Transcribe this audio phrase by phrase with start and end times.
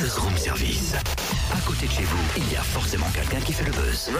[0.00, 0.94] room service.
[1.52, 4.10] À côté de chez vous, il y a forcément quelqu'un qui fait le buzz.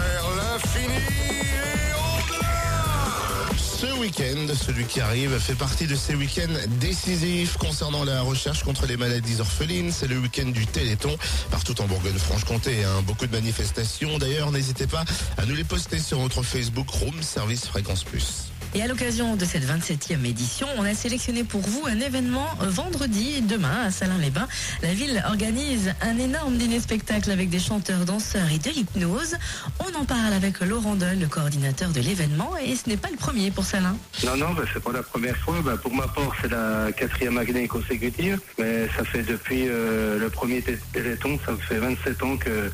[3.57, 8.87] Ce week-end, celui qui arrive, fait partie de ces week-ends décisifs concernant la recherche contre
[8.87, 9.91] les maladies orphelines.
[9.93, 11.17] C'est le week-end du Téléthon
[11.51, 12.85] partout en Bourgogne-Franche-Comté.
[12.85, 13.03] hein.
[13.07, 14.19] Beaucoup de manifestations.
[14.19, 15.05] D'ailleurs, n'hésitez pas
[15.39, 18.53] à nous les poster sur notre Facebook Room Service Fréquence Plus.
[18.75, 22.71] Et à l'occasion de cette 27e édition, on a sélectionné pour vous un événement euh,
[22.71, 24.49] vendredi, demain, à Salins-les-Bains.
[24.83, 29.37] La ville organise un énorme dîner-spectacle avec des chanteurs, danseurs et de l'hypnose.
[29.79, 33.19] On en parle avec Laurent Doll, le coordinateur de l'événement, et ce n'est pas le
[33.19, 33.97] premier pour Salins.
[34.25, 35.57] Non, non, bah, c'est pas la première fois.
[35.63, 38.41] Bah, pour ma part, c'est la quatrième année consécutive.
[38.59, 42.71] Mais ça fait depuis euh, le premier té- téléthon, ça fait 27 ans que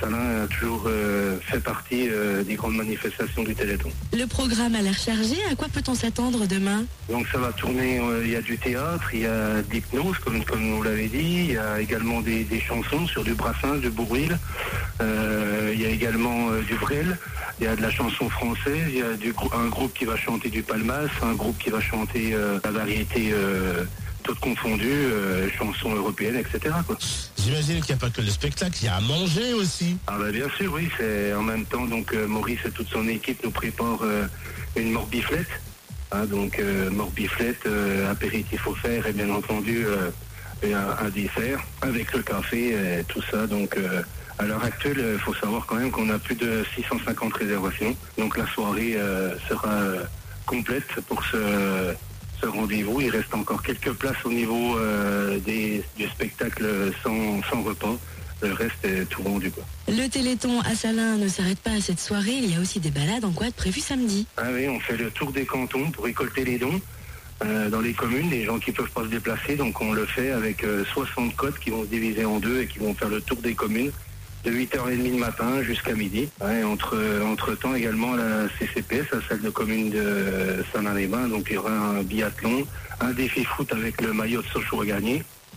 [0.00, 3.90] Salin a toujours euh, fait partie euh, des grandes manifestations du téléthon.
[4.12, 5.36] Le programme a l'air chargé.
[5.50, 6.84] À quoi peut-on s'attendre demain?
[7.08, 10.18] Donc ça va tourner, euh, il y a du théâtre, il y a de l'hypnose,
[10.18, 13.76] comme, comme vous l'avez dit, il y a également des, des chansons sur du brassin,
[13.76, 14.38] du bourril,
[15.00, 17.18] il y a également du brel,
[17.60, 20.16] il y a de la chanson française, il y a du, un groupe qui va
[20.16, 23.34] chanter du palmas, un groupe qui va chanter la variété
[24.24, 26.74] euh, toute confondue, euh, chansons européennes, etc.
[26.86, 26.96] quoi.
[27.38, 29.96] J'imagine qu'il n'y a pas que le spectacle, il y a à manger aussi.
[30.06, 33.06] Ah bah bien sûr, oui, c'est en même temps, donc euh, Maurice et toute son
[33.08, 34.26] équipe nous préparent euh,
[34.76, 35.60] une morbiflette.
[36.12, 37.66] Hein, donc euh, morbiflette,
[38.10, 39.84] apéritif offert et bien entendu
[40.62, 43.46] et un, un dessert avec le café et tout ça.
[43.46, 43.76] Donc
[44.38, 47.96] à l'heure actuelle, il faut savoir quand même qu'on a plus de 650 réservations.
[48.18, 49.82] Donc la soirée euh, sera
[50.46, 51.94] complète pour ce,
[52.40, 53.00] ce rendez-vous.
[53.00, 56.66] Il reste encore quelques places au niveau euh, des, du spectacle
[57.02, 57.96] sans, sans repas.
[58.42, 59.50] Le reste est tout vendu.
[59.50, 59.64] Quoi.
[59.88, 62.34] Le Téléthon à Salins ne s'arrête pas à cette soirée.
[62.42, 64.26] Il y a aussi des balades en quad prévues samedi.
[64.36, 66.80] Ah oui, on fait le tour des cantons pour récolter les dons
[67.44, 69.56] euh, dans les communes, les gens qui peuvent pas se déplacer.
[69.56, 72.66] Donc on le fait avec euh, 60 codes qui vont se diviser en deux et
[72.66, 73.92] qui vont faire le tour des communes
[74.44, 76.28] de 8h30 le matin jusqu'à midi.
[76.40, 81.28] Ouais, entre, entre temps également la CCPS, la salle de commune de Saint-Lain-les-Bains.
[81.28, 82.66] Donc il y aura un biathlon,
[83.00, 85.00] un défi foot avec le maillot de Sochaux à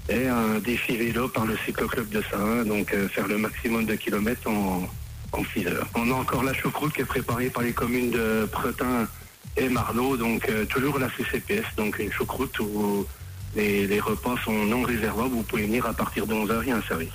[0.09, 2.63] et un défi vélo par le cycloclub de Saint.
[2.63, 4.87] Donc euh, faire le maximum de kilomètres en,
[5.33, 5.87] en 6 heures.
[5.95, 9.07] On a encore la choucroute qui est préparée par les communes de Pretin
[9.57, 13.05] et Marneau, donc euh, toujours la CCPS, donc une choucroute où
[13.55, 16.71] les, les repas sont non réservables, vous pouvez venir à partir de 11h, il y
[16.71, 17.09] a un service.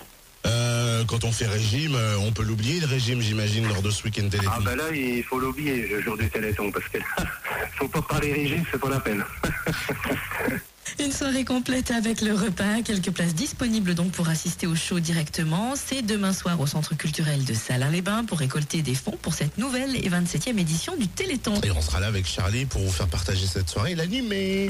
[1.03, 4.05] Euh, quand on fait régime, euh, on peut l'oublier le régime, j'imagine, lors de ce
[4.05, 4.51] week-end Téléthon.
[4.53, 6.99] Ah ben là, il faut l'oublier le jour du téléthon, parce que
[7.77, 9.25] faut pas parler régime, c'est pas la peine.
[10.99, 15.75] Une soirée complète avec le repas, quelques places disponibles donc pour assister au show directement.
[15.75, 19.97] C'est demain soir au Centre culturel de Salins-les-Bains pour récolter des fonds pour cette nouvelle
[19.97, 21.55] et 27e édition du Téléthon.
[21.63, 24.61] Et on sera là avec Charlie pour vous faire partager cette soirée et l'animer.